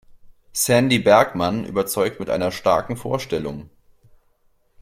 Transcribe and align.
Sandy 0.53 0.97
Bergmann 0.97 1.63
überzeugt 1.63 2.19
mit 2.19 2.31
einer 2.31 2.51
starken 2.51 2.97
Vorstellung. 2.97 3.69